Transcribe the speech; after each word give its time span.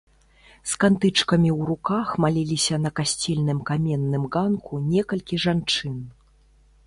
З 0.69 0.77
кантычкамі 0.83 1.49
ў 1.49 1.59
руках 1.71 2.07
маліліся 2.25 2.79
на 2.87 2.91
касцельным 2.99 3.59
каменным 3.69 4.23
ганку 4.37 4.73
некалькі 4.93 5.35
жанчын. 5.47 5.95